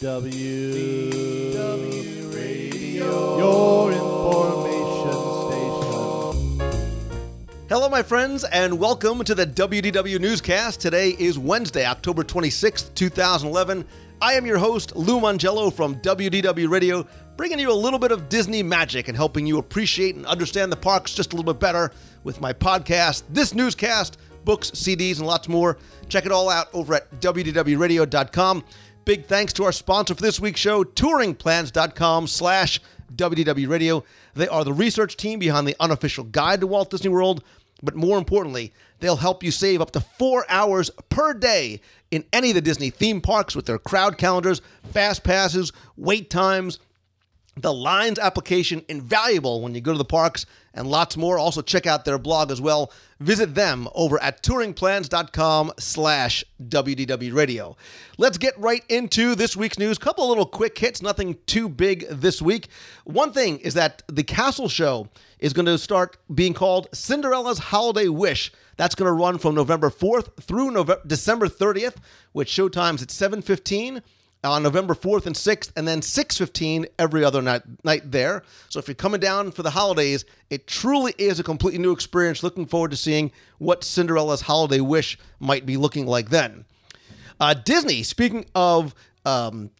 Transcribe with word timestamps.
DW, 0.00 1.10
DW 1.54 2.32
Radio, 2.32 3.36
your 3.36 3.90
information 3.90 5.10
station. 6.60 7.68
Hello, 7.68 7.88
my 7.88 8.04
friends, 8.04 8.44
and 8.44 8.78
welcome 8.78 9.24
to 9.24 9.34
the 9.34 9.44
WDW 9.44 10.20
Newscast. 10.20 10.78
Today 10.80 11.16
is 11.18 11.36
Wednesday, 11.36 11.84
October 11.84 12.22
26th, 12.22 12.94
2011. 12.94 13.84
I 14.22 14.34
am 14.34 14.46
your 14.46 14.58
host, 14.58 14.94
Lou 14.94 15.18
Mongello 15.18 15.72
from 15.72 15.96
WDW 15.96 16.70
Radio, 16.70 17.04
bringing 17.36 17.58
you 17.58 17.72
a 17.72 17.74
little 17.74 17.98
bit 17.98 18.12
of 18.12 18.28
Disney 18.28 18.62
magic 18.62 19.08
and 19.08 19.16
helping 19.16 19.48
you 19.48 19.58
appreciate 19.58 20.14
and 20.14 20.24
understand 20.26 20.70
the 20.70 20.76
parks 20.76 21.12
just 21.12 21.32
a 21.32 21.36
little 21.36 21.52
bit 21.52 21.58
better 21.60 21.90
with 22.22 22.40
my 22.40 22.52
podcast, 22.52 23.24
this 23.30 23.52
newscast, 23.52 24.16
books, 24.44 24.70
CDs, 24.70 25.18
and 25.18 25.26
lots 25.26 25.48
more. 25.48 25.76
Check 26.08 26.24
it 26.24 26.32
all 26.32 26.48
out 26.48 26.68
over 26.72 26.94
at 26.94 27.20
WDWRadio.com. 27.20 28.64
Big 29.08 29.24
thanks 29.24 29.54
to 29.54 29.64
our 29.64 29.72
sponsor 29.72 30.14
for 30.14 30.20
this 30.20 30.38
week's 30.38 30.60
show, 30.60 30.84
touringplans.com 30.84 32.26
slash 32.26 32.78
WDW 33.16 33.66
Radio. 33.66 34.04
They 34.34 34.48
are 34.48 34.64
the 34.64 34.74
research 34.74 35.16
team 35.16 35.38
behind 35.38 35.66
the 35.66 35.74
unofficial 35.80 36.24
guide 36.24 36.60
to 36.60 36.66
Walt 36.66 36.90
Disney 36.90 37.08
World, 37.08 37.42
but 37.82 37.96
more 37.96 38.18
importantly, 38.18 38.70
they'll 39.00 39.16
help 39.16 39.42
you 39.42 39.50
save 39.50 39.80
up 39.80 39.92
to 39.92 40.00
four 40.02 40.44
hours 40.50 40.90
per 41.08 41.32
day 41.32 41.80
in 42.10 42.22
any 42.34 42.50
of 42.50 42.54
the 42.56 42.60
Disney 42.60 42.90
theme 42.90 43.22
parks 43.22 43.56
with 43.56 43.64
their 43.64 43.78
crowd 43.78 44.18
calendars, 44.18 44.60
fast 44.92 45.24
passes, 45.24 45.72
wait 45.96 46.28
times, 46.28 46.78
the 47.60 47.72
Lines 47.72 48.18
application 48.18 48.84
invaluable 48.88 49.60
when 49.60 49.74
you 49.74 49.80
go 49.80 49.92
to 49.92 49.98
the 49.98 50.04
parks 50.04 50.46
and 50.74 50.86
lots 50.86 51.16
more. 51.16 51.38
Also 51.38 51.60
check 51.60 51.86
out 51.86 52.04
their 52.04 52.18
blog 52.18 52.50
as 52.50 52.60
well. 52.60 52.92
Visit 53.20 53.54
them 53.54 53.88
over 53.94 54.22
at 54.22 54.42
touringplans.com 54.42 55.72
slash 55.78 56.44
WDW 56.62 57.34
radio. 57.34 57.76
Let's 58.16 58.38
get 58.38 58.58
right 58.58 58.84
into 58.88 59.34
this 59.34 59.56
week's 59.56 59.78
news. 59.78 59.98
Couple 59.98 60.24
of 60.24 60.28
little 60.28 60.46
quick 60.46 60.78
hits, 60.78 61.02
nothing 61.02 61.36
too 61.46 61.68
big 61.68 62.06
this 62.08 62.40
week. 62.40 62.68
One 63.04 63.32
thing 63.32 63.58
is 63.58 63.74
that 63.74 64.02
the 64.06 64.24
Castle 64.24 64.68
Show 64.68 65.08
is 65.40 65.52
going 65.52 65.66
to 65.66 65.78
start 65.78 66.16
being 66.32 66.54
called 66.54 66.88
Cinderella's 66.92 67.58
Holiday 67.58 68.08
Wish. 68.08 68.52
That's 68.76 68.94
going 68.94 69.08
to 69.08 69.12
run 69.12 69.38
from 69.38 69.56
November 69.56 69.90
4th 69.90 70.40
through 70.40 70.70
November, 70.70 71.02
December 71.04 71.48
30th, 71.48 71.96
with 72.32 72.46
showtimes 72.46 73.02
at 73.02 73.10
715 73.10 74.02
on 74.44 74.62
November 74.62 74.94
4th 74.94 75.26
and 75.26 75.34
6th, 75.34 75.72
and 75.76 75.86
then 75.86 76.00
6:15 76.00 76.86
every 76.98 77.24
other 77.24 77.42
night 77.42 77.62
night 77.84 78.10
there. 78.10 78.42
So 78.68 78.78
if 78.78 78.88
you're 78.88 78.94
coming 78.94 79.20
down 79.20 79.50
for 79.50 79.62
the 79.62 79.70
holidays, 79.70 80.24
it 80.50 80.66
truly 80.66 81.14
is 81.18 81.40
a 81.40 81.42
completely 81.42 81.80
new 81.80 81.92
experience. 81.92 82.42
Looking 82.42 82.66
forward 82.66 82.90
to 82.92 82.96
seeing 82.96 83.32
what 83.58 83.84
Cinderella's 83.84 84.42
holiday 84.42 84.80
wish 84.80 85.18
might 85.40 85.66
be 85.66 85.76
looking 85.76 86.06
like 86.06 86.30
then. 86.30 86.64
Uh, 87.40 87.54
Disney, 87.54 88.02
speaking 88.02 88.46
of 88.54 88.94
um, 89.24 89.70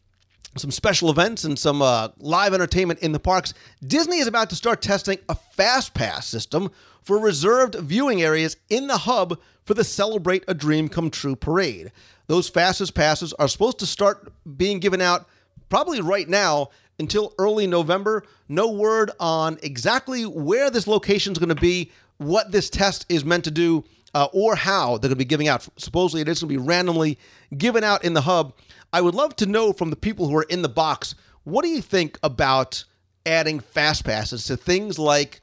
some 0.58 0.70
special 0.70 1.10
events 1.10 1.44
and 1.44 1.58
some 1.58 1.82
uh, 1.82 2.08
live 2.18 2.54
entertainment 2.54 3.00
in 3.00 3.12
the 3.12 3.20
parks, 3.20 3.54
Disney 3.86 4.18
is 4.18 4.26
about 4.26 4.50
to 4.50 4.56
start 4.56 4.82
testing 4.82 5.18
a 5.28 5.34
fast 5.34 5.94
pass 5.94 6.26
system 6.26 6.70
for 7.02 7.18
reserved 7.18 7.74
viewing 7.76 8.22
areas 8.22 8.56
in 8.68 8.86
the 8.86 8.98
hub 8.98 9.38
for 9.64 9.74
the 9.74 9.84
Celebrate 9.84 10.44
a 10.48 10.54
Dream 10.54 10.88
Come 10.88 11.10
True 11.10 11.36
parade. 11.36 11.92
Those 12.26 12.48
fastest 12.48 12.94
passes 12.94 13.32
are 13.34 13.48
supposed 13.48 13.78
to 13.78 13.86
start 13.86 14.32
being 14.56 14.80
given 14.80 15.00
out 15.00 15.26
probably 15.68 16.00
right 16.00 16.28
now 16.28 16.68
until 16.98 17.34
early 17.38 17.66
November. 17.66 18.24
No 18.48 18.70
word 18.70 19.10
on 19.20 19.58
exactly 19.62 20.24
where 20.24 20.70
this 20.70 20.86
location 20.86 21.32
is 21.32 21.38
going 21.38 21.48
to 21.48 21.54
be, 21.54 21.90
what 22.18 22.52
this 22.52 22.68
test 22.68 23.06
is 23.08 23.24
meant 23.24 23.44
to 23.44 23.50
do, 23.50 23.84
uh, 24.14 24.28
or 24.32 24.56
how 24.56 24.98
they're 24.98 25.08
going 25.08 25.10
to 25.10 25.16
be 25.16 25.24
giving 25.24 25.48
out. 25.48 25.66
Supposedly, 25.76 26.22
it 26.22 26.28
is 26.28 26.40
going 26.40 26.52
to 26.52 26.60
be 26.60 26.66
randomly 26.66 27.18
given 27.56 27.84
out 27.84 28.04
in 28.04 28.14
the 28.14 28.22
hub. 28.22 28.54
I 28.92 29.00
would 29.00 29.14
love 29.14 29.36
to 29.36 29.46
know 29.46 29.72
from 29.72 29.90
the 29.90 29.96
people 29.96 30.28
who 30.28 30.36
are 30.36 30.46
in 30.48 30.62
the 30.62 30.68
box 30.68 31.14
what 31.44 31.62
do 31.62 31.68
you 31.70 31.80
think 31.80 32.18
about 32.22 32.84
adding 33.24 33.60
fast 33.60 34.04
passes 34.04 34.44
to 34.44 34.56
things 34.56 34.98
like 34.98 35.40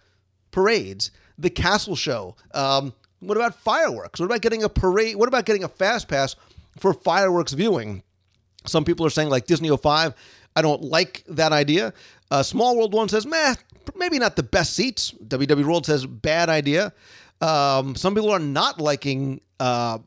parades, 0.51 1.09
the 1.37 1.49
castle 1.49 1.95
show? 1.95 2.35
Um, 2.53 2.93
what 3.19 3.37
about 3.37 3.55
fireworks? 3.55 4.19
What 4.19 4.27
about 4.27 4.41
getting 4.41 4.63
a 4.63 4.69
parade? 4.69 5.15
What 5.15 5.27
about 5.27 5.45
getting 5.45 5.63
a 5.63 5.67
fast 5.67 6.07
pass 6.07 6.35
for 6.77 6.93
fireworks 6.93 7.53
viewing? 7.53 8.03
Some 8.65 8.85
people 8.85 9.05
are 9.05 9.09
saying 9.09 9.29
like 9.29 9.47
Disney 9.47 9.75
05. 9.75 10.13
I 10.55 10.61
don't 10.61 10.83
like 10.83 11.23
that 11.27 11.51
idea. 11.51 11.93
Uh, 12.31 12.43
Small 12.43 12.77
World 12.77 12.93
One 12.93 13.09
says, 13.09 13.25
meh, 13.25 13.55
maybe 13.95 14.19
not 14.19 14.35
the 14.35 14.43
best 14.43 14.73
seats. 14.73 15.11
WW 15.11 15.65
World 15.65 15.85
says, 15.85 16.05
bad 16.05 16.49
idea. 16.49 16.93
Um, 17.41 17.95
some 17.95 18.15
people 18.15 18.29
are 18.31 18.39
not 18.39 18.79
liking 18.79 19.41
uh, 19.59 19.99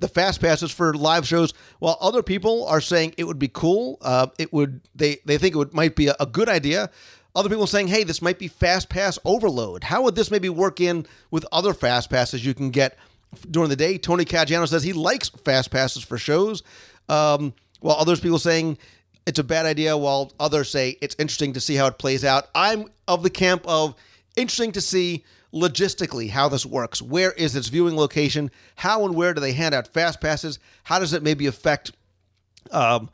the 0.00 0.08
fast 0.08 0.40
passes 0.40 0.70
for 0.70 0.94
live 0.94 1.26
shows, 1.26 1.52
while 1.78 1.98
other 2.00 2.22
people 2.22 2.66
are 2.66 2.80
saying 2.80 3.14
it 3.16 3.24
would 3.24 3.38
be 3.38 3.48
cool. 3.48 3.98
Uh, 4.00 4.28
it 4.38 4.52
would 4.52 4.80
they 4.94 5.18
they 5.24 5.38
think 5.38 5.54
it 5.54 5.58
would 5.58 5.74
might 5.74 5.96
be 5.96 6.08
a, 6.08 6.16
a 6.20 6.26
good 6.26 6.48
idea. 6.48 6.90
Other 7.34 7.48
people 7.48 7.66
saying, 7.66 7.88
hey, 7.88 8.04
this 8.04 8.22
might 8.22 8.38
be 8.38 8.48
fast 8.48 8.88
pass 8.88 9.18
overload. 9.24 9.84
How 9.84 10.02
would 10.02 10.16
this 10.16 10.30
maybe 10.30 10.48
work 10.48 10.80
in 10.80 11.06
with 11.30 11.46
other 11.52 11.72
fast 11.74 12.10
passes 12.10 12.44
you 12.44 12.54
can 12.54 12.70
get 12.70 12.96
during 13.50 13.68
the 13.70 13.76
day? 13.76 13.98
Tony 13.98 14.24
Caggiano 14.24 14.66
says 14.66 14.82
he 14.82 14.92
likes 14.92 15.28
fast 15.28 15.70
passes 15.70 16.02
for 16.02 16.18
shows, 16.18 16.62
um, 17.08 17.54
while 17.80 17.96
others 17.96 18.18
people 18.18 18.38
saying 18.38 18.78
it's 19.26 19.38
a 19.38 19.44
bad 19.44 19.66
idea, 19.66 19.96
while 19.96 20.32
others 20.40 20.70
say 20.70 20.96
it's 21.00 21.14
interesting 21.18 21.52
to 21.52 21.60
see 21.60 21.74
how 21.74 21.86
it 21.86 21.98
plays 21.98 22.24
out. 22.24 22.48
I'm 22.54 22.86
of 23.06 23.22
the 23.22 23.30
camp 23.30 23.62
of 23.68 23.94
interesting 24.36 24.72
to 24.72 24.80
see 24.80 25.24
logistically 25.52 26.30
how 26.30 26.48
this 26.48 26.66
works. 26.66 27.00
Where 27.00 27.32
is 27.32 27.56
its 27.56 27.68
viewing 27.68 27.96
location? 27.96 28.50
How 28.76 29.04
and 29.04 29.14
where 29.14 29.34
do 29.34 29.40
they 29.40 29.52
hand 29.52 29.74
out 29.74 29.88
fast 29.88 30.20
passes? 30.20 30.58
How 30.84 30.98
does 30.98 31.12
it 31.12 31.22
maybe 31.22 31.46
affect 31.46 31.92
um, 32.70 33.10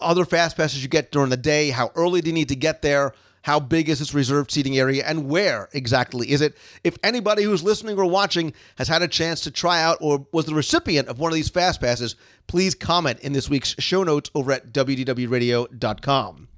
other 0.00 0.24
fast 0.24 0.56
passes 0.56 0.82
you 0.82 0.88
get 0.88 1.10
during 1.10 1.30
the 1.30 1.36
day? 1.36 1.70
How 1.70 1.90
early 1.94 2.20
do 2.20 2.28
you 2.28 2.34
need 2.34 2.48
to 2.48 2.56
get 2.56 2.82
there? 2.82 3.14
How 3.42 3.58
big 3.58 3.88
is 3.88 3.98
this 3.98 4.14
reserved 4.14 4.52
seating 4.52 4.78
area 4.78 5.04
and 5.04 5.28
where 5.28 5.68
exactly 5.72 6.30
is 6.30 6.40
it? 6.40 6.56
If 6.84 6.96
anybody 7.02 7.42
who's 7.42 7.64
listening 7.64 7.98
or 7.98 8.06
watching 8.06 8.52
has 8.76 8.86
had 8.86 9.02
a 9.02 9.08
chance 9.08 9.40
to 9.42 9.50
try 9.50 9.82
out 9.82 9.98
or 10.00 10.26
was 10.30 10.46
the 10.46 10.54
recipient 10.54 11.08
of 11.08 11.18
one 11.18 11.32
of 11.32 11.34
these 11.34 11.48
fast 11.48 11.80
passes, 11.80 12.14
please 12.46 12.76
comment 12.76 13.18
in 13.20 13.32
this 13.32 13.50
week's 13.50 13.74
show 13.80 14.04
notes 14.04 14.30
over 14.36 14.52
at 14.52 14.72
WDWRadio.com. 14.72 16.48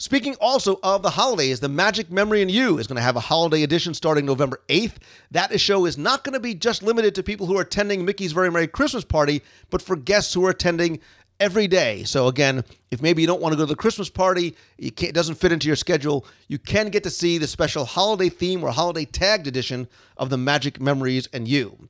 Speaking 0.00 0.36
also 0.40 0.78
of 0.84 1.02
the 1.02 1.10
holidays, 1.10 1.58
the 1.58 1.68
Magic 1.68 2.08
Memory 2.08 2.40
and 2.40 2.48
You 2.48 2.78
is 2.78 2.86
going 2.86 2.98
to 2.98 3.02
have 3.02 3.16
a 3.16 3.20
holiday 3.20 3.64
edition 3.64 3.94
starting 3.94 4.24
November 4.24 4.60
8th. 4.68 4.94
That 5.32 5.58
show 5.60 5.86
is 5.86 5.98
not 5.98 6.22
going 6.22 6.34
to 6.34 6.40
be 6.40 6.54
just 6.54 6.84
limited 6.84 7.16
to 7.16 7.24
people 7.24 7.46
who 7.46 7.58
are 7.58 7.62
attending 7.62 8.04
Mickey's 8.04 8.30
Very 8.30 8.48
Merry 8.48 8.68
Christmas 8.68 9.04
Party, 9.04 9.42
but 9.70 9.82
for 9.82 9.96
guests 9.96 10.32
who 10.32 10.46
are 10.46 10.50
attending 10.50 11.00
every 11.40 11.66
day. 11.66 12.04
So 12.04 12.28
again, 12.28 12.62
if 12.92 13.02
maybe 13.02 13.22
you 13.22 13.26
don't 13.26 13.42
want 13.42 13.54
to 13.54 13.56
go 13.56 13.64
to 13.64 13.70
the 13.70 13.74
Christmas 13.74 14.08
party, 14.08 14.54
it 14.78 15.14
doesn't 15.14 15.34
fit 15.34 15.50
into 15.50 15.66
your 15.66 15.74
schedule, 15.74 16.24
you 16.46 16.60
can 16.60 16.90
get 16.90 17.02
to 17.02 17.10
see 17.10 17.36
the 17.36 17.48
special 17.48 17.84
holiday 17.84 18.28
theme 18.28 18.62
or 18.62 18.70
holiday 18.70 19.04
tagged 19.04 19.48
edition 19.48 19.88
of 20.16 20.30
the 20.30 20.38
Magic 20.38 20.80
Memories 20.80 21.28
and 21.32 21.48
You. 21.48 21.88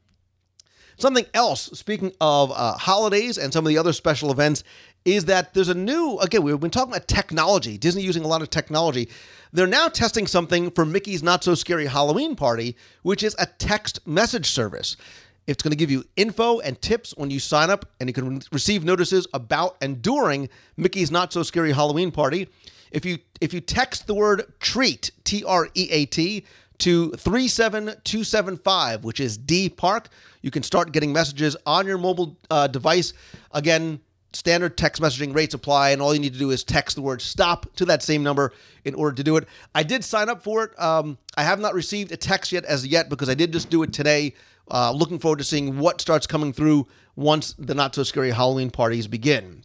Something 0.98 1.26
else, 1.32 1.70
speaking 1.74 2.12
of 2.20 2.50
uh, 2.50 2.72
holidays 2.72 3.38
and 3.38 3.52
some 3.52 3.64
of 3.64 3.68
the 3.68 3.78
other 3.78 3.92
special 3.92 4.32
events, 4.32 4.64
is 5.04 5.26
that 5.26 5.54
there's 5.54 5.68
a 5.68 5.74
new, 5.74 6.18
again, 6.18 6.42
we've 6.42 6.58
been 6.60 6.70
talking 6.70 6.92
about 6.92 7.08
technology, 7.08 7.78
Disney 7.78 8.02
using 8.02 8.24
a 8.24 8.28
lot 8.28 8.42
of 8.42 8.50
technology. 8.50 9.08
They're 9.52 9.66
now 9.66 9.88
testing 9.88 10.26
something 10.26 10.70
for 10.70 10.84
Mickey's 10.84 11.22
Not 11.22 11.42
So 11.42 11.54
Scary 11.54 11.86
Halloween 11.86 12.36
Party, 12.36 12.76
which 13.02 13.22
is 13.22 13.34
a 13.38 13.46
text 13.46 14.06
message 14.06 14.46
service. 14.50 14.96
It's 15.46 15.62
going 15.62 15.70
to 15.70 15.76
give 15.76 15.90
you 15.90 16.04
info 16.16 16.60
and 16.60 16.80
tips 16.82 17.14
when 17.16 17.30
you 17.30 17.40
sign 17.40 17.70
up, 17.70 17.86
and 17.98 18.08
you 18.08 18.12
can 18.12 18.42
receive 18.52 18.84
notices 18.84 19.26
about 19.32 19.78
and 19.80 20.02
during 20.02 20.50
Mickey's 20.76 21.10
Not 21.10 21.32
So 21.32 21.42
Scary 21.42 21.72
Halloween 21.72 22.10
Party. 22.10 22.48
If 22.90 23.06
you 23.06 23.18
if 23.40 23.54
you 23.54 23.60
text 23.60 24.06
the 24.06 24.14
word 24.14 24.52
treat 24.60 25.10
T 25.24 25.44
R 25.44 25.68
E 25.74 25.88
A 25.90 26.04
T 26.06 26.44
to 26.78 27.10
37275, 27.12 29.04
which 29.04 29.20
is 29.20 29.36
D 29.38 29.68
Park, 29.70 30.08
you 30.42 30.50
can 30.50 30.62
start 30.62 30.92
getting 30.92 31.12
messages 31.12 31.56
on 31.66 31.86
your 31.86 31.98
mobile 31.98 32.38
uh, 32.50 32.66
device. 32.66 33.12
Again, 33.52 34.00
standard 34.32 34.76
text 34.76 35.00
messaging 35.00 35.34
rates 35.34 35.54
apply, 35.54 35.90
and 35.90 36.02
all 36.02 36.14
you 36.14 36.20
need 36.20 36.32
to 36.32 36.38
do 36.38 36.50
is 36.50 36.64
text 36.64 36.96
the 36.96 37.02
word 37.02 37.22
stop 37.22 37.66
to 37.76 37.84
that 37.86 38.02
same 38.02 38.22
number 38.22 38.52
in 38.84 38.94
order 38.94 39.16
to 39.16 39.22
do 39.22 39.36
it. 39.36 39.48
I 39.74 39.82
did 39.82 40.04
sign 40.04 40.28
up 40.28 40.42
for 40.42 40.64
it. 40.64 40.80
Um, 40.80 41.18
I 41.36 41.42
have 41.42 41.60
not 41.60 41.74
received 41.74 42.12
a 42.12 42.16
text 42.16 42.52
yet 42.52 42.64
as 42.64 42.86
yet 42.86 43.08
because 43.08 43.28
I 43.28 43.34
did 43.34 43.52
just 43.52 43.70
do 43.70 43.82
it 43.82 43.92
today. 43.92 44.34
Uh, 44.70 44.92
looking 44.92 45.18
forward 45.18 45.38
to 45.38 45.44
seeing 45.44 45.78
what 45.78 46.00
starts 46.00 46.26
coming 46.26 46.52
through 46.52 46.86
once 47.16 47.54
the 47.58 47.74
not 47.74 47.94
so 47.94 48.02
scary 48.02 48.30
Halloween 48.30 48.70
parties 48.70 49.06
begin. 49.06 49.64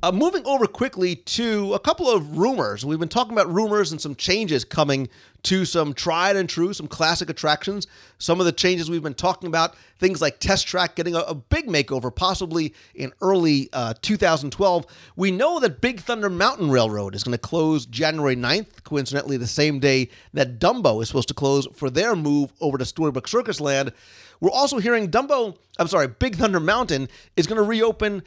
Uh, 0.00 0.12
moving 0.12 0.46
over 0.46 0.68
quickly 0.68 1.16
to 1.16 1.74
a 1.74 1.80
couple 1.80 2.08
of 2.08 2.38
rumors. 2.38 2.84
We've 2.84 3.00
been 3.00 3.08
talking 3.08 3.32
about 3.32 3.52
rumors 3.52 3.90
and 3.90 4.00
some 4.00 4.14
changes 4.14 4.64
coming 4.64 5.08
to 5.44 5.64
some 5.64 5.94
tried 5.94 6.36
and 6.36 6.48
true, 6.48 6.72
some 6.72 6.88
classic 6.88 7.30
attractions. 7.30 7.86
Some 8.18 8.40
of 8.40 8.46
the 8.46 8.52
changes 8.52 8.90
we've 8.90 9.02
been 9.02 9.14
talking 9.14 9.46
about, 9.46 9.76
things 9.98 10.20
like 10.20 10.40
Test 10.40 10.66
Track 10.66 10.96
getting 10.96 11.14
a, 11.14 11.20
a 11.20 11.34
big 11.34 11.66
makeover, 11.66 12.14
possibly 12.14 12.74
in 12.94 13.12
early 13.20 13.68
uh, 13.72 13.94
2012. 14.02 14.86
We 15.16 15.30
know 15.30 15.60
that 15.60 15.80
Big 15.80 16.00
Thunder 16.00 16.28
Mountain 16.28 16.70
Railroad 16.70 17.14
is 17.14 17.22
going 17.22 17.32
to 17.32 17.38
close 17.38 17.86
January 17.86 18.36
9th, 18.36 18.82
coincidentally, 18.82 19.36
the 19.36 19.46
same 19.46 19.78
day 19.78 20.08
that 20.34 20.58
Dumbo 20.58 21.00
is 21.02 21.08
supposed 21.08 21.28
to 21.28 21.34
close 21.34 21.66
for 21.74 21.90
their 21.90 22.16
move 22.16 22.52
over 22.60 22.76
to 22.76 22.84
Storybook 22.84 23.28
Circus 23.28 23.60
Land. 23.60 23.92
We're 24.40 24.50
also 24.50 24.78
hearing 24.78 25.10
Dumbo, 25.10 25.56
I'm 25.78 25.88
sorry, 25.88 26.08
Big 26.08 26.36
Thunder 26.36 26.60
Mountain 26.60 27.08
is 27.36 27.46
going 27.46 27.56
to 27.56 27.62
reopen 27.62 28.22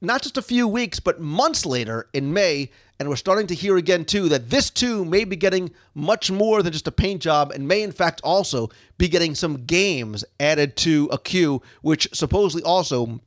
not 0.00 0.22
just 0.22 0.36
a 0.36 0.42
few 0.42 0.68
weeks, 0.68 1.00
but 1.00 1.20
months 1.20 1.66
later 1.66 2.08
in 2.12 2.32
May. 2.32 2.70
And 3.00 3.08
we're 3.08 3.16
starting 3.16 3.48
to 3.48 3.54
hear 3.54 3.76
again, 3.76 4.04
too, 4.04 4.28
that 4.28 4.50
this 4.50 4.70
too 4.70 5.04
may 5.04 5.24
be 5.24 5.34
getting 5.34 5.72
much 5.94 6.30
more 6.30 6.62
than 6.62 6.72
just 6.72 6.86
a 6.86 6.92
paint 6.92 7.20
job 7.20 7.50
and 7.50 7.66
may, 7.66 7.82
in 7.82 7.90
fact, 7.90 8.20
also 8.22 8.70
be 8.98 9.08
getting 9.08 9.34
some 9.34 9.64
games 9.64 10.24
added 10.38 10.76
to 10.78 11.08
a 11.10 11.18
queue, 11.18 11.60
which 11.82 12.08
supposedly 12.12 12.62
also 12.62 13.20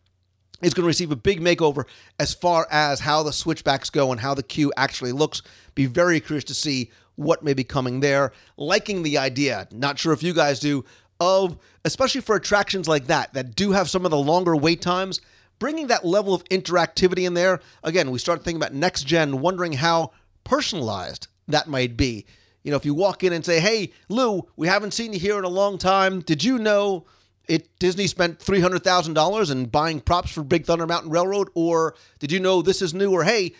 is 0.61 0.73
going 0.73 0.83
to 0.83 0.87
receive 0.87 1.11
a 1.11 1.17
big 1.17 1.41
makeover 1.41 1.83
as 2.17 2.33
far 2.33 2.65
as 2.71 3.01
how 3.01 3.23
the 3.23 3.33
switchbacks 3.33 3.89
go 3.89 4.11
and 4.11 4.21
how 4.21 4.33
the 4.33 4.41
queue 4.41 4.71
actually 4.77 5.11
looks. 5.11 5.41
Be 5.75 5.85
very 5.85 6.19
curious 6.19 6.45
to 6.45 6.53
see 6.53 6.91
what 7.15 7.43
may 7.43 7.53
be 7.53 7.63
coming 7.63 7.99
there. 7.99 8.31
Liking 8.55 9.03
the 9.03 9.17
idea, 9.17 9.67
not 9.71 9.99
sure 9.99 10.13
if 10.13 10.23
you 10.23 10.33
guys 10.33 10.59
do, 10.59 10.85
of 11.19 11.57
especially 11.83 12.21
for 12.21 12.35
attractions 12.35 12.87
like 12.87 13.07
that 13.07 13.33
that 13.33 13.55
do 13.55 13.71
have 13.71 13.89
some 13.89 14.05
of 14.05 14.11
the 14.11 14.17
longer 14.17 14.55
wait 14.55 14.81
times, 14.81 15.19
bringing 15.59 15.87
that 15.87 16.05
level 16.05 16.33
of 16.33 16.43
interactivity 16.45 17.25
in 17.25 17.33
there. 17.33 17.59
Again, 17.83 18.11
we 18.11 18.19
start 18.19 18.43
thinking 18.43 18.61
about 18.61 18.73
next 18.73 19.03
gen, 19.03 19.41
wondering 19.41 19.73
how 19.73 20.11
personalized 20.43 21.27
that 21.47 21.67
might 21.67 21.97
be. 21.97 22.25
You 22.63 22.71
know, 22.71 22.77
if 22.77 22.85
you 22.85 22.93
walk 22.93 23.23
in 23.23 23.33
and 23.33 23.45
say, 23.45 23.59
"Hey, 23.59 23.93
Lou, 24.09 24.47
we 24.55 24.67
haven't 24.67 24.93
seen 24.93 25.13
you 25.13 25.19
here 25.19 25.37
in 25.37 25.45
a 25.45 25.49
long 25.49 25.77
time. 25.77 26.21
Did 26.21 26.43
you 26.43 26.57
know 26.57 27.05
it 27.47 27.67
Disney 27.79 28.07
spent 28.07 28.39
three 28.39 28.59
hundred 28.59 28.83
thousand 28.83 29.13
dollars 29.13 29.49
in 29.49 29.65
buying 29.65 30.01
props 30.01 30.31
for 30.31 30.43
Big 30.43 30.65
Thunder 30.65 30.85
Mountain 30.85 31.11
Railroad, 31.11 31.49
or 31.53 31.95
did 32.19 32.31
you 32.31 32.39
know 32.39 32.61
this 32.61 32.81
is 32.81 32.93
new? 32.93 33.11
Or 33.11 33.23
hey, 33.23 33.53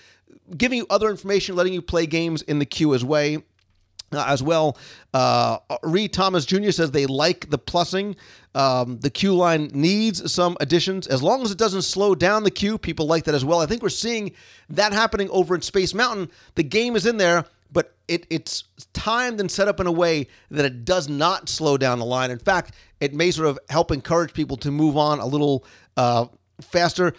giving 0.56 0.80
you 0.80 0.88
other 0.90 1.10
information, 1.10 1.56
letting 1.56 1.74
you 1.74 1.82
play 1.82 2.06
games 2.06 2.42
in 2.42 2.60
the 2.60 2.66
queue 2.66 2.94
as 2.94 3.04
way. 3.04 3.44
Uh, 4.10 4.24
as 4.26 4.42
well, 4.42 4.78
uh, 5.14 5.58
Reed 5.84 6.14
Thomas 6.14 6.46
Jr. 6.46 6.72
says 6.72 6.92
they 6.92 7.06
like 7.06 7.50
the 7.50 7.60
plussing. 7.60 8.16
Um, 8.56 9.00
the 9.00 9.10
queue 9.10 9.36
line 9.36 9.70
needs 9.74 10.32
some 10.32 10.56
additions. 10.62 11.08
As 11.08 11.22
long 11.22 11.42
as 11.44 11.52
it 11.52 11.58
doesn't 11.58 11.82
slow 11.82 12.16
down 12.16 12.44
the 12.44 12.52
queue, 12.52 12.78
people 12.78 13.06
like 13.06 13.26
that 13.26 13.36
as 13.36 13.44
well. 13.44 13.60
I 13.60 13.66
think 13.66 13.82
we're 13.84 13.90
seeing 13.90 14.32
that 14.70 14.94
happening 14.94 15.30
over 15.30 15.56
in 15.56 15.62
Space 15.62 15.94
Mountain. 15.94 16.32
The 16.56 16.64
game 16.64 16.96
is 16.96 17.06
in 17.06 17.18
there, 17.18 17.44
but 17.74 17.96
it, 18.08 18.26
it's 18.30 18.64
timed 18.94 19.42
and 19.42 19.52
set 19.52 19.68
up 19.68 19.82
in 19.82 19.88
a 19.88 19.92
way 19.92 20.28
that 20.52 20.64
it 20.64 20.86
does 20.86 21.10
not 21.10 21.50
slow 21.50 21.78
down 21.78 22.00
the 22.00 22.06
line. 22.06 22.32
In 22.32 22.40
fact, 22.40 22.76
it 23.02 23.14
may 23.14 23.32
sort 23.32 23.50
of 23.50 23.60
help 23.70 23.92
encourage 23.92 24.34
people 24.34 24.56
to 24.58 24.72
move 24.72 24.96
on 24.96 25.20
a 25.20 25.26
little 25.26 25.66
uh, 25.98 26.28
faster. 26.62 27.14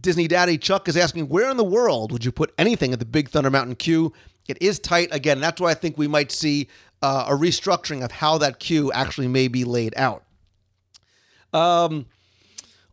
Disney 0.00 0.28
Daddy 0.28 0.56
Chuck 0.56 0.88
is 0.88 0.96
asking, 0.96 1.28
where 1.28 1.50
in 1.50 1.56
the 1.56 1.64
world 1.64 2.12
would 2.12 2.24
you 2.24 2.30
put 2.30 2.54
anything 2.58 2.92
at 2.92 3.00
the 3.00 3.04
Big 3.04 3.28
Thunder 3.28 3.50
Mountain 3.50 3.74
queue? 3.74 4.12
It 4.48 4.60
is 4.60 4.78
tight. 4.78 5.08
Again, 5.12 5.40
that's 5.40 5.60
why 5.60 5.70
I 5.70 5.74
think 5.74 5.96
we 5.96 6.08
might 6.08 6.32
see 6.32 6.68
uh, 7.02 7.26
a 7.28 7.32
restructuring 7.32 8.04
of 8.04 8.10
how 8.10 8.38
that 8.38 8.58
queue 8.58 8.90
actually 8.92 9.28
may 9.28 9.48
be 9.48 9.64
laid 9.64 9.94
out. 9.96 10.24
Um, 11.52 12.06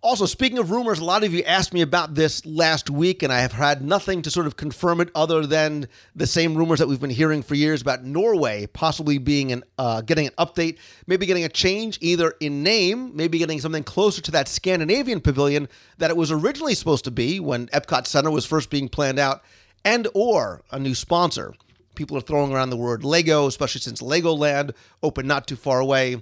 also, 0.05 0.27
speaking 0.27 0.59
of 0.59 0.69
rumors, 0.69 0.99
a 0.99 1.03
lot 1.03 1.23
of 1.23 1.33
you 1.33 1.41
asked 1.41 1.73
me 1.73 1.81
about 1.81 2.13
this 2.13 2.45
last 2.45 2.91
week, 2.91 3.23
and 3.23 3.33
I 3.33 3.39
have 3.39 3.53
had 3.53 3.81
nothing 3.81 4.21
to 4.21 4.29
sort 4.29 4.45
of 4.45 4.55
confirm 4.55 5.01
it 5.01 5.09
other 5.15 5.47
than 5.47 5.87
the 6.15 6.27
same 6.27 6.55
rumors 6.55 6.77
that 6.77 6.87
we've 6.87 7.01
been 7.01 7.09
hearing 7.09 7.41
for 7.41 7.55
years 7.55 7.81
about 7.81 8.03
Norway 8.03 8.67
possibly 8.67 9.17
being 9.17 9.51
an 9.51 9.63
uh, 9.79 10.01
getting 10.01 10.27
an 10.27 10.33
update, 10.37 10.77
maybe 11.07 11.25
getting 11.25 11.43
a 11.43 11.49
change 11.49 11.97
either 12.01 12.35
in 12.39 12.61
name, 12.61 13.15
maybe 13.15 13.39
getting 13.39 13.59
something 13.59 13.83
closer 13.83 14.21
to 14.21 14.29
that 14.29 14.47
Scandinavian 14.47 15.21
pavilion 15.21 15.67
that 15.97 16.11
it 16.11 16.17
was 16.17 16.31
originally 16.31 16.75
supposed 16.75 17.05
to 17.05 17.11
be 17.11 17.39
when 17.39 17.65
Epcot 17.69 18.05
Center 18.05 18.29
was 18.29 18.45
first 18.45 18.69
being 18.69 18.87
planned 18.87 19.17
out, 19.17 19.43
and 19.85 20.07
or 20.13 20.63
a 20.71 20.79
new 20.79 20.95
sponsor. 20.95 21.53
People 21.93 22.17
are 22.17 22.21
throwing 22.21 22.51
around 22.51 22.71
the 22.71 22.77
word 22.77 23.05
Lego, 23.05 23.47
especially 23.47 23.79
since 23.79 24.01
Legoland 24.01 24.73
opened 25.01 25.27
not 25.29 25.47
too 25.47 25.55
far 25.55 25.79
away. 25.79 26.21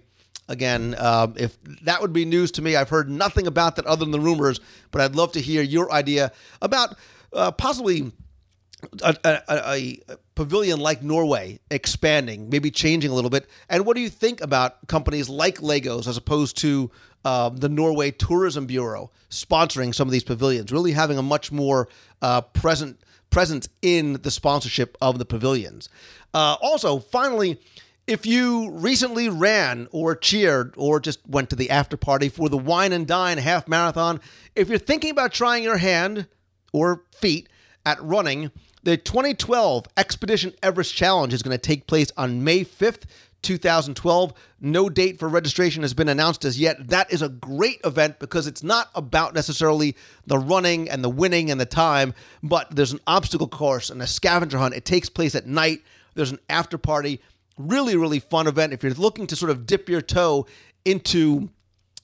Again, 0.49 0.93
um, 0.99 1.33
if 1.37 1.57
that 1.83 2.01
would 2.01 2.13
be 2.13 2.25
news 2.25 2.51
to 2.51 2.61
me, 2.61 2.75
I've 2.75 2.89
heard 2.89 3.09
nothing 3.09 3.47
about 3.47 3.77
that 3.77 3.85
other 3.85 4.01
than 4.01 4.11
the 4.11 4.19
rumors, 4.19 4.59
but 4.91 5.01
I'd 5.01 5.15
love 5.15 5.31
to 5.31 5.41
hear 5.41 5.63
your 5.63 5.91
idea 5.91 6.33
about 6.61 6.95
uh, 7.31 7.51
possibly 7.51 8.11
a, 9.01 9.15
a, 9.23 9.41
a, 9.49 9.97
pavilion 10.35 10.79
like 10.79 11.01
Norway 11.01 11.59
expanding, 11.71 12.49
maybe 12.49 12.71
changing 12.71 13.11
a 13.11 13.13
little 13.13 13.29
bit. 13.29 13.47
And 13.69 13.85
what 13.85 13.95
do 13.95 14.01
you 14.01 14.09
think 14.09 14.41
about 14.41 14.87
companies 14.87 15.29
like 15.29 15.59
Legos 15.59 16.07
as 16.07 16.17
opposed 16.17 16.57
to 16.57 16.91
um, 17.23 17.57
the 17.57 17.69
Norway 17.69 18.11
Tourism 18.11 18.65
Bureau 18.65 19.11
sponsoring 19.29 19.95
some 19.95 20.07
of 20.07 20.11
these 20.11 20.23
pavilions, 20.23 20.71
really 20.71 20.91
having 20.91 21.17
a 21.17 21.21
much 21.21 21.51
more 21.51 21.87
uh, 22.21 22.41
present 22.41 22.99
presence 23.33 23.67
in 23.81 24.13
the 24.21 24.31
sponsorship 24.31 24.97
of 25.01 25.19
the 25.19 25.25
pavilions? 25.25 25.89
Uh, 26.33 26.55
also, 26.61 26.99
finally, 26.99 27.59
if 28.05 28.25
you 28.25 28.69
recently 28.71 29.29
ran 29.29 29.87
or 29.91 30.15
cheered 30.15 30.73
or 30.77 30.99
just 30.99 31.19
went 31.27 31.49
to 31.49 31.55
the 31.55 31.69
after 31.69 31.97
party 31.97 32.29
for 32.29 32.49
the 32.49 32.57
Wine 32.57 32.91
and 32.91 33.07
Dine 33.07 33.37
half 33.37 33.67
marathon, 33.67 34.19
if 34.55 34.69
you're 34.69 34.77
thinking 34.77 35.11
about 35.11 35.31
trying 35.31 35.63
your 35.63 35.77
hand 35.77 36.27
or 36.73 37.03
feet 37.15 37.47
at 37.85 38.01
running, 38.01 38.51
the 38.83 38.97
2012 38.97 39.87
Expedition 39.95 40.53
Everest 40.61 40.93
Challenge 40.93 41.33
is 41.33 41.41
going 41.41 41.57
to 41.57 41.61
take 41.61 41.87
place 41.87 42.11
on 42.17 42.43
May 42.43 42.65
5th, 42.65 43.03
2012. 43.43 44.33
No 44.61 44.89
date 44.89 45.19
for 45.19 45.29
registration 45.29 45.83
has 45.83 45.93
been 45.93 46.09
announced 46.09 46.45
as 46.45 46.59
yet. 46.59 46.87
That 46.87 47.11
is 47.13 47.21
a 47.21 47.29
great 47.29 47.79
event 47.85 48.19
because 48.19 48.47
it's 48.47 48.63
not 48.63 48.89
about 48.95 49.35
necessarily 49.35 49.95
the 50.25 50.39
running 50.39 50.89
and 50.89 51.03
the 51.03 51.09
winning 51.09 51.51
and 51.51 51.59
the 51.61 51.65
time, 51.65 52.13
but 52.41 52.75
there's 52.75 52.93
an 52.93 53.01
obstacle 53.05 53.47
course 53.47 53.89
and 53.89 54.01
a 54.01 54.07
scavenger 54.07 54.57
hunt. 54.57 54.73
It 54.73 54.85
takes 54.85 55.09
place 55.09 55.35
at 55.35 55.45
night. 55.45 55.83
There's 56.15 56.31
an 56.31 56.39
after 56.49 56.77
party 56.77 57.21
really, 57.57 57.95
really 57.95 58.19
fun 58.19 58.47
event. 58.47 58.73
If 58.73 58.83
you're 58.83 58.93
looking 58.93 59.27
to 59.27 59.35
sort 59.35 59.51
of 59.51 59.65
dip 59.65 59.89
your 59.89 60.01
toe 60.01 60.47
into 60.85 61.49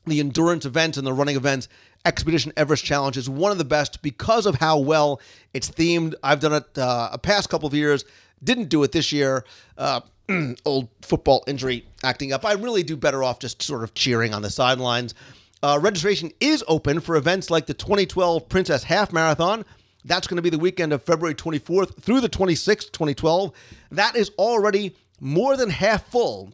the 0.05 0.19
endurance 0.19 0.65
events 0.65 0.97
and 0.97 1.05
the 1.05 1.13
running 1.13 1.35
events, 1.35 1.67
Expedition 2.05 2.53
Everest 2.55 2.85
Challenge 2.85 3.17
is 3.17 3.29
one 3.29 3.51
of 3.51 3.57
the 3.57 3.65
best 3.65 4.01
because 4.01 4.45
of 4.45 4.55
how 4.55 4.79
well 4.79 5.19
it's 5.53 5.69
themed. 5.69 6.15
I've 6.23 6.39
done 6.39 6.53
it 6.53 6.77
uh, 6.77 7.09
a 7.11 7.17
past 7.17 7.49
couple 7.49 7.67
of 7.67 7.73
years, 7.73 8.05
didn't 8.43 8.69
do 8.69 8.83
it 8.83 8.91
this 8.91 9.11
year. 9.11 9.43
Uh, 9.77 10.01
old 10.65 10.89
football 11.01 11.43
injury 11.47 11.85
acting 12.03 12.33
up. 12.33 12.45
I 12.45 12.53
really 12.53 12.83
do 12.83 12.95
better 12.95 13.23
off 13.23 13.39
just 13.39 13.61
sort 13.61 13.83
of 13.83 13.93
cheering 13.93 14.33
on 14.33 14.41
the 14.41 14.49
sidelines. 14.49 15.13
Uh, 15.61 15.77
registration 15.81 16.31
is 16.39 16.63
open 16.67 16.99
for 16.99 17.15
events 17.15 17.49
like 17.49 17.65
the 17.65 17.73
2012 17.73 18.47
Princess 18.47 18.83
Half 18.83 19.11
Marathon. 19.11 19.65
That's 20.05 20.27
going 20.27 20.37
to 20.37 20.41
be 20.41 20.49
the 20.49 20.59
weekend 20.59 20.93
of 20.93 21.03
February 21.03 21.35
24th 21.35 22.01
through 22.01 22.21
the 22.21 22.29
26th, 22.29 22.91
2012. 22.91 23.51
That 23.91 24.15
is 24.15 24.31
already 24.37 24.95
more 25.19 25.57
than 25.57 25.69
half 25.69 26.09
full 26.09 26.53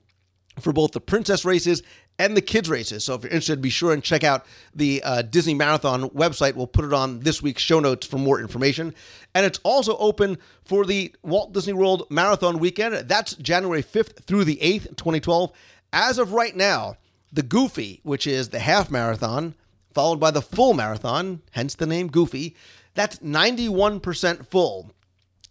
for 0.59 0.71
both 0.71 0.91
the 0.91 1.01
princess 1.01 1.45
races 1.45 1.83
and 2.17 2.35
the 2.35 2.41
kids 2.41 2.69
races. 2.69 3.03
So 3.03 3.15
if 3.15 3.23
you're 3.23 3.31
interested, 3.31 3.61
be 3.61 3.69
sure 3.69 3.93
and 3.93 4.03
check 4.03 4.23
out 4.23 4.45
the 4.73 5.01
uh, 5.03 5.21
Disney 5.23 5.53
Marathon 5.53 6.09
website. 6.11 6.55
We'll 6.55 6.67
put 6.67 6.85
it 6.85 6.93
on 6.93 7.19
this 7.19 7.41
week's 7.41 7.61
show 7.61 7.79
notes 7.79 8.07
for 8.07 8.17
more 8.17 8.39
information. 8.39 8.93
And 9.33 9.45
it's 9.45 9.59
also 9.63 9.97
open 9.97 10.37
for 10.63 10.85
the 10.85 11.13
Walt 11.23 11.53
Disney 11.53 11.73
World 11.73 12.07
Marathon 12.09 12.59
weekend. 12.59 12.95
That's 13.09 13.35
January 13.35 13.83
5th 13.83 14.23
through 14.23 14.45
the 14.45 14.57
8th, 14.57 14.95
2012. 14.95 15.51
As 15.91 16.17
of 16.17 16.33
right 16.33 16.55
now, 16.55 16.97
the 17.31 17.43
Goofy, 17.43 17.99
which 18.03 18.25
is 18.25 18.49
the 18.49 18.59
half 18.59 18.89
marathon, 18.89 19.55
followed 19.93 20.19
by 20.19 20.31
the 20.31 20.41
full 20.41 20.73
marathon, 20.73 21.41
hence 21.51 21.75
the 21.75 21.85
name 21.85 22.07
Goofy, 22.07 22.55
that's 22.93 23.19
91% 23.19 24.47
full. 24.47 24.91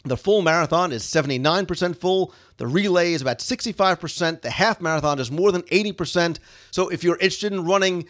The 0.04 0.16
full 0.18 0.42
marathon 0.42 0.92
is 0.92 1.02
79% 1.02 1.96
full. 1.96 2.34
The 2.58 2.66
relay 2.66 3.14
is 3.14 3.22
about 3.22 3.38
65%. 3.38 4.42
The 4.42 4.50
half 4.50 4.80
marathon 4.80 5.18
is 5.18 5.30
more 5.30 5.50
than 5.50 5.62
80%. 5.62 6.38
So 6.70 6.90
if 6.90 7.02
you're 7.02 7.16
interested 7.16 7.52
in 7.52 7.64
running 7.64 8.06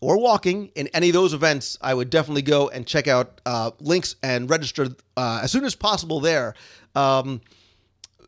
or 0.00 0.18
walking 0.18 0.72
in 0.74 0.88
any 0.88 1.10
of 1.10 1.12
those 1.12 1.32
events, 1.32 1.78
I 1.80 1.94
would 1.94 2.10
definitely 2.10 2.42
go 2.42 2.68
and 2.68 2.84
check 2.86 3.06
out 3.06 3.40
uh, 3.46 3.70
links 3.78 4.16
and 4.22 4.50
register 4.50 4.88
uh, 5.16 5.40
as 5.42 5.52
soon 5.52 5.64
as 5.64 5.76
possible 5.76 6.18
there. 6.18 6.54
Um, 6.96 7.40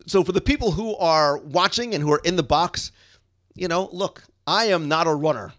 so 0.07 0.23
for 0.23 0.33
the 0.33 0.41
people 0.41 0.71
who 0.71 0.97
are 0.97 1.39
watching 1.39 1.95
and 1.95 2.03
who 2.03 2.13
are 2.13 2.21
in 2.25 2.37
the 2.37 2.43
box, 2.45 2.93
you 3.55 3.67
know, 3.67 3.89
look, 3.93 4.23
I 4.47 4.67
am 4.67 4.89
not 4.89 5.09
a 5.09 5.15
runner. 5.15 5.53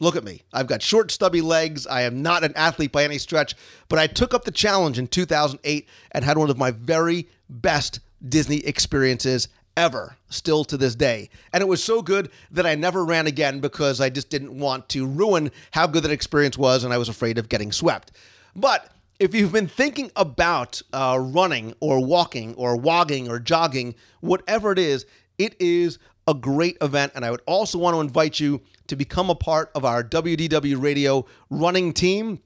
Look 0.00 0.16
at 0.16 0.24
me. 0.24 0.42
I've 0.52 0.66
got 0.66 0.82
short, 0.82 1.10
stubby 1.10 1.40
legs. 1.40 1.86
I 1.86 2.02
am 2.02 2.22
not 2.22 2.44
an 2.44 2.52
athlete 2.56 2.92
by 2.92 3.04
any 3.04 3.18
stretch, 3.18 3.54
but 3.88 3.98
I 3.98 4.06
took 4.06 4.34
up 4.34 4.44
the 4.44 4.50
challenge 4.50 4.98
in 4.98 5.06
2008 5.06 5.88
and 6.10 6.24
had 6.24 6.38
one 6.38 6.50
of 6.50 6.58
my 6.58 6.72
very 6.72 7.28
best 7.48 8.00
Disney 8.28 8.58
experiences 8.58 9.48
ever, 9.76 10.16
still 10.28 10.64
to 10.64 10.76
this 10.76 10.94
day. 10.94 11.30
And 11.52 11.62
it 11.62 11.68
was 11.68 11.82
so 11.82 12.02
good 12.02 12.30
that 12.50 12.66
I 12.66 12.74
never 12.74 13.04
ran 13.04 13.26
again 13.26 13.60
because 13.60 14.00
I 14.00 14.10
just 14.10 14.28
didn't 14.28 14.58
want 14.58 14.88
to 14.90 15.06
ruin 15.06 15.50
how 15.70 15.86
good 15.86 16.02
that 16.02 16.10
experience 16.10 16.58
was 16.58 16.84
and 16.84 16.92
I 16.92 16.98
was 16.98 17.08
afraid 17.08 17.38
of 17.38 17.48
getting 17.48 17.72
swept. 17.72 18.12
But 18.54 18.92
if 19.18 19.34
you've 19.34 19.52
been 19.52 19.68
thinking 19.68 20.10
about 20.16 20.82
uh, 20.92 21.18
running 21.20 21.74
or 21.80 22.04
walking 22.04 22.54
or 22.54 22.76
wogging 22.76 23.28
or 23.28 23.38
jogging, 23.38 23.94
whatever 24.20 24.72
it 24.72 24.78
is, 24.78 25.06
it 25.42 25.56
is 25.58 25.98
a 26.28 26.34
great 26.34 26.76
event. 26.80 27.12
And 27.14 27.24
I 27.24 27.30
would 27.30 27.42
also 27.46 27.78
want 27.78 27.96
to 27.96 28.00
invite 28.00 28.38
you 28.38 28.62
to 28.86 28.96
become 28.96 29.28
a 29.28 29.34
part 29.34 29.70
of 29.74 29.84
our 29.84 30.04
WDW 30.04 30.80
Radio 30.80 31.26
running 31.50 31.92
team. 31.92 32.40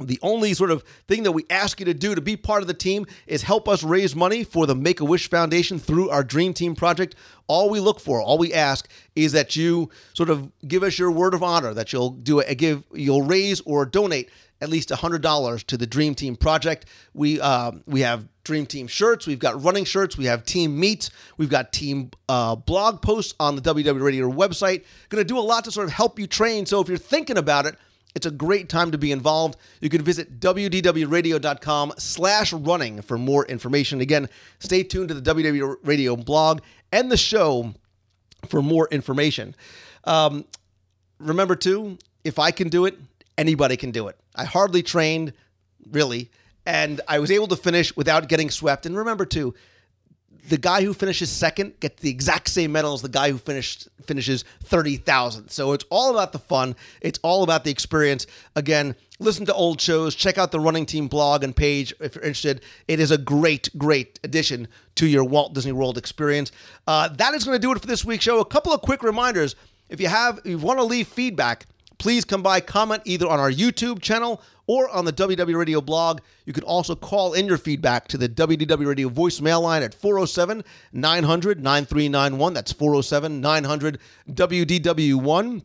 The 0.00 0.18
only 0.22 0.54
sort 0.54 0.70
of 0.70 0.82
thing 1.06 1.24
that 1.24 1.32
we 1.32 1.44
ask 1.50 1.78
you 1.78 1.84
to 1.84 1.92
do 1.92 2.14
to 2.14 2.22
be 2.22 2.34
part 2.34 2.62
of 2.62 2.68
the 2.68 2.74
team 2.74 3.04
is 3.26 3.42
help 3.42 3.68
us 3.68 3.82
raise 3.82 4.16
money 4.16 4.44
for 4.44 4.66
the 4.66 4.74
Make 4.74 5.00
a 5.00 5.04
Wish 5.04 5.28
Foundation 5.28 5.78
through 5.78 6.08
our 6.08 6.24
Dream 6.24 6.54
Team 6.54 6.74
project. 6.74 7.16
All 7.48 7.68
we 7.68 7.80
look 7.80 8.00
for, 8.00 8.22
all 8.22 8.38
we 8.38 8.54
ask 8.54 8.88
is 9.14 9.32
that 9.32 9.56
you 9.56 9.90
sort 10.14 10.30
of 10.30 10.50
give 10.66 10.82
us 10.82 10.98
your 10.98 11.10
word 11.10 11.34
of 11.34 11.42
honor 11.42 11.74
that 11.74 11.92
you'll 11.92 12.10
do 12.10 12.38
it, 12.38 12.54
give, 12.54 12.82
you'll 12.94 13.20
raise 13.20 13.60
or 13.66 13.84
donate 13.84 14.30
at 14.60 14.68
least 14.68 14.90
$100 14.90 15.64
to 15.64 15.76
the 15.76 15.86
Dream 15.86 16.14
Team 16.14 16.36
project. 16.36 16.86
We 17.14 17.40
uh, 17.40 17.72
we 17.86 18.00
have 18.00 18.28
Dream 18.44 18.66
Team 18.66 18.86
shirts, 18.86 19.26
we've 19.26 19.38
got 19.38 19.62
running 19.62 19.84
shirts, 19.84 20.16
we 20.16 20.26
have 20.26 20.44
team 20.44 20.78
meets, 20.78 21.10
we've 21.36 21.50
got 21.50 21.72
team 21.72 22.10
uh, 22.28 22.56
blog 22.56 23.02
posts 23.02 23.34
on 23.38 23.56
the 23.56 23.62
WDW 23.62 24.02
Radio 24.02 24.30
website. 24.30 24.84
Going 25.08 25.20
to 25.20 25.28
do 25.28 25.38
a 25.38 25.40
lot 25.40 25.64
to 25.64 25.70
sort 25.70 25.86
of 25.86 25.92
help 25.92 26.18
you 26.18 26.26
train. 26.26 26.66
So 26.66 26.80
if 26.80 26.88
you're 26.88 26.98
thinking 26.98 27.38
about 27.38 27.66
it, 27.66 27.76
it's 28.14 28.26
a 28.26 28.30
great 28.30 28.68
time 28.68 28.90
to 28.90 28.98
be 28.98 29.12
involved. 29.12 29.56
You 29.80 29.88
can 29.88 30.02
visit 30.02 30.40
wdwradio.com 30.40 31.92
slash 31.98 32.52
running 32.52 33.02
for 33.02 33.16
more 33.16 33.46
information. 33.46 34.00
Again, 34.00 34.28
stay 34.58 34.82
tuned 34.82 35.08
to 35.08 35.14
the 35.14 35.34
WDW 35.34 35.76
Radio 35.84 36.16
blog 36.16 36.60
and 36.90 37.10
the 37.10 37.16
show 37.16 37.74
for 38.48 38.62
more 38.62 38.88
information. 38.90 39.54
Um, 40.04 40.44
remember, 41.18 41.54
too, 41.54 41.98
if 42.24 42.38
I 42.38 42.50
can 42.50 42.68
do 42.68 42.86
it, 42.86 42.98
anybody 43.40 43.76
can 43.76 43.90
do 43.90 44.06
it. 44.08 44.16
I 44.36 44.44
hardly 44.44 44.82
trained, 44.82 45.32
really, 45.90 46.30
and 46.66 47.00
I 47.08 47.18
was 47.18 47.30
able 47.30 47.48
to 47.48 47.56
finish 47.56 47.96
without 47.96 48.28
getting 48.28 48.50
swept. 48.50 48.84
And 48.84 48.96
remember, 48.96 49.24
too, 49.24 49.54
the 50.48 50.58
guy 50.58 50.82
who 50.82 50.92
finishes 50.92 51.30
second 51.30 51.80
gets 51.80 52.00
the 52.02 52.10
exact 52.10 52.48
same 52.48 52.72
medal 52.72 52.92
as 52.92 53.02
the 53.02 53.08
guy 53.08 53.30
who 53.30 53.38
finished 53.38 53.88
finishes 54.04 54.44
30,000. 54.64 55.48
So 55.48 55.72
it's 55.72 55.84
all 55.90 56.10
about 56.10 56.32
the 56.32 56.38
fun. 56.38 56.76
It's 57.00 57.18
all 57.22 57.42
about 57.42 57.64
the 57.64 57.70
experience. 57.70 58.26
Again, 58.56 58.94
listen 59.18 59.46
to 59.46 59.54
old 59.54 59.80
shows, 59.80 60.14
check 60.14 60.36
out 60.36 60.50
the 60.50 60.60
running 60.60 60.86
team 60.86 61.08
blog 61.08 61.44
and 61.44 61.54
page 61.54 61.94
if 62.00 62.14
you're 62.14 62.24
interested. 62.24 62.62
It 62.88 63.00
is 63.00 63.10
a 63.10 63.18
great, 63.18 63.68
great 63.78 64.20
addition 64.22 64.68
to 64.96 65.06
your 65.06 65.24
Walt 65.24 65.54
Disney 65.54 65.72
World 65.72 65.96
experience. 65.96 66.52
Uh, 66.86 67.08
that 67.08 67.34
is 67.34 67.44
going 67.44 67.56
to 67.56 67.60
do 67.60 67.72
it 67.72 67.80
for 67.80 67.86
this 67.86 68.04
week's 68.04 68.24
show. 68.24 68.40
A 68.40 68.44
couple 68.44 68.72
of 68.72 68.82
quick 68.82 69.02
reminders. 69.02 69.56
If 69.88 70.00
you 70.00 70.08
have, 70.08 70.38
if 70.38 70.46
you 70.46 70.58
want 70.58 70.78
to 70.78 70.84
leave 70.84 71.08
feedback, 71.08 71.66
please 72.00 72.24
come 72.24 72.42
by, 72.42 72.60
comment 72.60 73.02
either 73.04 73.28
on 73.28 73.38
our 73.38 73.52
YouTube 73.52 74.00
channel 74.00 74.42
or 74.66 74.88
on 74.88 75.04
the 75.04 75.12
WDW 75.12 75.56
Radio 75.56 75.80
blog. 75.80 76.20
You 76.46 76.52
can 76.52 76.64
also 76.64 76.96
call 76.96 77.34
in 77.34 77.46
your 77.46 77.58
feedback 77.58 78.08
to 78.08 78.16
the 78.16 78.28
WDW 78.28 78.86
Radio 78.86 79.08
voicemail 79.10 79.62
line 79.62 79.82
at 79.82 79.94
407 79.94 80.64
900 80.92 81.62
9391. 81.62 82.54
That's 82.54 82.72
407 82.72 83.40
900 83.40 83.98
WDW1. 84.30 85.62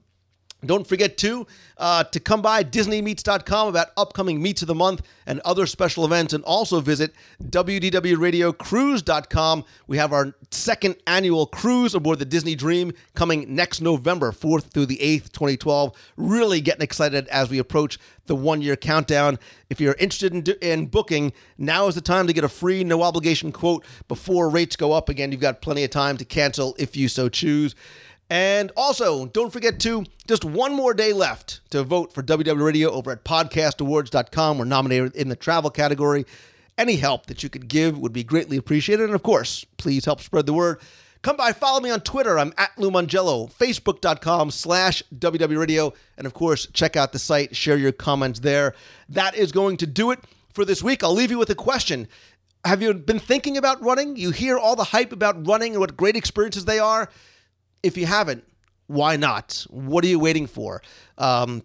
Don't 0.63 0.88
forget 0.88 1.17
to 1.19 1.45
uh, 1.77 2.03
to 2.05 2.19
come 2.19 2.41
by 2.41 2.63
DisneyMeets.com 2.63 3.67
about 3.67 3.89
upcoming 3.97 4.41
meets 4.41 4.62
of 4.62 4.67
the 4.67 4.75
month 4.75 5.01
and 5.27 5.41
other 5.41 5.67
special 5.67 6.05
events, 6.05 6.33
and 6.33 6.43
also 6.43 6.79
visit 6.79 7.13
WDWRadioCruise.com. 7.43 9.65
We 9.88 9.97
have 9.97 10.13
our 10.13 10.33
second 10.51 10.95
annual 11.07 11.45
cruise 11.45 11.93
aboard 11.93 12.19
the 12.19 12.25
Disney 12.25 12.55
Dream 12.55 12.93
coming 13.13 13.53
next 13.53 13.81
November 13.81 14.31
4th 14.31 14.71
through 14.71 14.85
the 14.88 14.97
8th, 14.97 15.33
2012. 15.33 15.93
Really 16.17 16.62
getting 16.62 16.83
excited 16.83 17.27
as 17.27 17.50
we 17.50 17.59
approach 17.59 18.00
the 18.27 18.35
one 18.35 18.62
year 18.62 18.75
countdown. 18.75 19.39
If 19.69 19.79
you're 19.81 19.95
interested 19.95 20.33
in, 20.33 20.43
in 20.62 20.85
booking, 20.88 21.33
now 21.57 21.88
is 21.88 21.95
the 21.95 22.01
time 22.01 22.27
to 22.27 22.33
get 22.33 22.43
a 22.43 22.50
free, 22.50 22.83
no 22.83 23.01
obligation 23.03 23.51
quote 23.51 23.85
before 24.07 24.50
rates 24.50 24.75
go 24.75 24.93
up 24.93 25.09
again. 25.09 25.31
You've 25.31 25.41
got 25.41 25.62
plenty 25.62 25.83
of 25.83 25.91
time 25.91 26.17
to 26.17 26.25
cancel 26.25 26.75
if 26.79 26.95
you 26.95 27.07
so 27.07 27.29
choose. 27.29 27.75
And 28.29 28.72
also, 28.75 29.27
don't 29.27 29.53
forget 29.53 29.79
to 29.82 30.03
just 30.27 30.44
one 30.44 30.74
more 30.74 30.94
day 30.94 31.13
left 31.13 31.62
to 31.70 31.84
vote 31.84 32.12
for 32.12 32.24
WDW 32.24 32.65
Radio 32.65 32.89
over 32.91 33.12
at 33.12 33.24
podcastawards.com. 33.24 34.58
We're 34.58 34.65
nominated 34.65 35.15
in 35.15 35.29
the 35.29 35.36
travel 35.36 35.70
category. 35.70 36.25
Any 36.77 36.96
help 36.96 37.27
that 37.27 37.44
you 37.44 37.50
could 37.50 37.67
give 37.67 37.98
would 38.00 38.13
be 38.13 38.24
greatly 38.24 38.58
appreciated. 38.58 39.03
And 39.03 39.15
of 39.15 39.24
course, 39.24 39.65
please 39.77 40.05
help 40.05 40.22
spread 40.22 40.48
the 40.48 40.53
word. 40.53 40.79
Come 41.22 41.38
by, 41.38 41.53
follow 41.53 41.79
me 41.79 41.89
on 41.89 42.01
Twitter. 42.01 42.38
I'm 42.38 42.53
at 42.58 42.77
Lou 42.77 42.91
Mongello, 42.91 43.51
Facebook.com 43.51 44.51
slash 44.51 45.01
WDW 45.17 45.58
Radio. 45.58 45.94
And 46.17 46.27
of 46.27 46.34
course, 46.34 46.67
check 46.67 46.96
out 46.96 47.13
the 47.13 47.20
site, 47.20 47.55
share 47.55 47.77
your 47.77 47.91
comments 47.91 48.41
there. 48.41 48.75
That 49.10 49.36
is 49.36 49.51
going 49.51 49.77
to 49.77 49.88
do 49.88 50.12
it 50.12 50.20
for 50.53 50.65
this 50.65 50.84
week. 50.84 51.03
I'll 51.03 51.13
leave 51.13 51.32
you 51.32 51.39
with 51.39 51.50
a 51.50 51.55
question. 51.55 52.08
Have 52.63 52.82
you 52.82 52.94
been 52.94 53.20
thinking 53.20 53.58
about 53.58 53.82
running? 53.84 54.15
You 54.15 54.32
hear 54.32 54.58
all 54.58 54.75
the 54.75 54.84
hype 54.84 55.12
about 55.12 55.48
running 55.48 55.72
and 55.72 55.79
what 55.79 55.98
great 55.98 56.15
experiences 56.15 56.65
they 56.65 56.79
are. 56.79 57.10
If 57.85 57.97
you 57.97 58.07
haven't, 58.07 58.43
why 58.87 59.15
not? 59.15 59.65
What 59.69 60.03
are 60.03 60.07
you 60.07 60.17
waiting 60.17 60.47
for? 60.47 60.81
Um, 61.19 61.61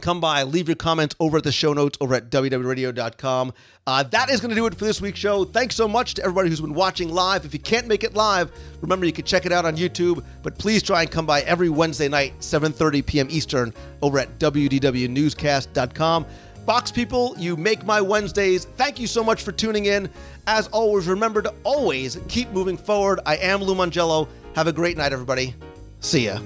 come 0.00 0.20
by, 0.20 0.44
leave 0.44 0.68
your 0.68 0.76
comments 0.76 1.16
over 1.18 1.38
at 1.38 1.42
the 1.42 1.50
show 1.50 1.72
notes 1.72 1.98
over 2.00 2.14
at 2.14 2.30
WDWRadio.com. 2.30 3.52
Uh, 3.84 4.02
that 4.04 4.30
is 4.30 4.40
going 4.40 4.50
to 4.50 4.54
do 4.54 4.66
it 4.66 4.76
for 4.76 4.84
this 4.84 5.00
week's 5.00 5.18
show. 5.18 5.44
Thanks 5.44 5.74
so 5.74 5.88
much 5.88 6.14
to 6.14 6.22
everybody 6.22 6.48
who's 6.48 6.60
been 6.60 6.74
watching 6.74 7.08
live. 7.08 7.44
If 7.44 7.54
you 7.54 7.58
can't 7.58 7.88
make 7.88 8.04
it 8.04 8.14
live, 8.14 8.52
remember 8.80 9.04
you 9.04 9.12
can 9.12 9.24
check 9.24 9.46
it 9.46 9.52
out 9.52 9.64
on 9.64 9.76
YouTube, 9.76 10.24
but 10.44 10.56
please 10.58 10.80
try 10.80 11.02
and 11.02 11.10
come 11.10 11.26
by 11.26 11.40
every 11.40 11.70
Wednesday 11.70 12.08
night, 12.08 12.38
7.30 12.38 13.04
p.m. 13.04 13.26
Eastern, 13.30 13.74
over 14.00 14.20
at 14.20 14.38
wdwnewscast.com. 14.38 16.26
Box 16.66 16.92
people, 16.92 17.34
you 17.38 17.56
make 17.56 17.84
my 17.84 18.00
Wednesdays. 18.00 18.66
Thank 18.66 19.00
you 19.00 19.06
so 19.06 19.24
much 19.24 19.42
for 19.42 19.52
tuning 19.52 19.86
in. 19.86 20.10
As 20.46 20.68
always, 20.68 21.08
remember 21.08 21.40
to 21.40 21.54
always 21.64 22.18
keep 22.28 22.50
moving 22.50 22.76
forward. 22.76 23.20
I 23.24 23.36
am 23.36 23.62
Lou 23.62 23.74
Mongello. 23.74 24.28
Have 24.58 24.66
a 24.66 24.72
great 24.72 24.96
night, 24.96 25.12
everybody. 25.12 25.54
See 26.00 26.24
ya. 26.26 26.40